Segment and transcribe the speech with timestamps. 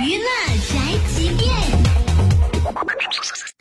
[0.00, 0.24] 娱乐
[0.70, 0.78] 宅
[1.12, 1.52] 急便，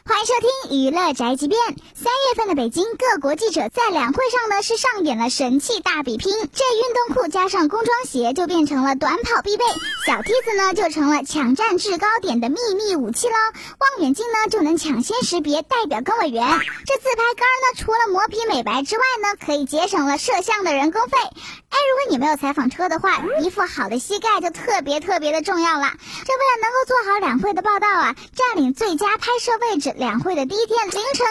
[0.06, 1.60] 欢迎收听娱乐宅急便。
[1.96, 9.64] 三月份的北京，各国记者在两会上呢是上演了神器大比拼，这运动裤加上工装鞋就变成了短跑必备，
[10.06, 13.34] 小梯子呢就成了抢占制高点的秘密武器喽，
[13.80, 16.48] 望远镜呢就能抢先识别代表跟委员。
[16.86, 21.18] 这自拍杆呢除了磨皮美白之外呢，可以节省了摄像的人工费。
[21.88, 25.92] 如果你没有采访车的话，一副好的膝盖就特别特别的重要了。
[26.26, 31.26] 这为了能够做好两会的报道啊，占领最佳拍摄位置，两会的第一天凌晨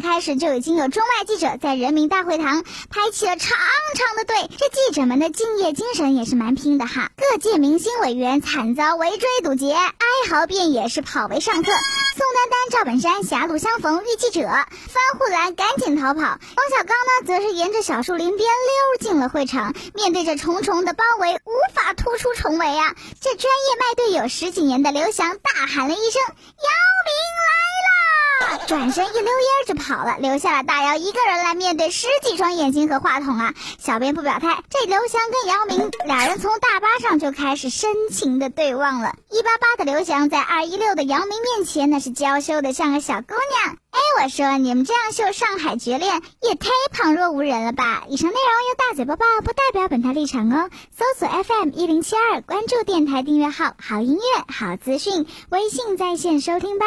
[0.00, 3.58] 开始就已经有中外记者在人民大会堂排起了长
[3.94, 4.36] 长的队。
[4.58, 7.10] 这记者们的敬业精神也是蛮拼的哈。
[7.16, 11.70] 各界明星委员惨遭围追堵截，哀嚎遍野，是跑为上客。
[12.16, 16.20] 宋丹丹、赵本山狭路相逢遇记者，方护栏赶紧逃跑。
[16.20, 22.94] 王小刚呢，则是沿着小树林边溜进了会场，面对着重重的包围，无法突出重围啊！
[23.20, 26.70] 这专业卖队友十几年的刘翔大喊了一声：“呀！”
[28.66, 33.54] 转身一溜烟就跑了，留下了大姚一个人来面对十几双眼睛和话筒啊！
[33.78, 39.14] 小编不表态，这刘翔跟姚明俩人从大巴上就开始深情的对望了。
[39.30, 43.76] 一八八的刘翔在二一六的姚明面前，那是娇羞的像个小姑娘。
[43.90, 48.02] 哎，我说你们这样秀上海绝恋，也太旁若无人了吧！
[48.08, 50.70] 以上内容由大嘴播报，不代表本台立场哦。
[50.90, 56.86] 搜索 FM 一零七二，关注电台订阅号，好音乐好资讯，微信在线收听吧。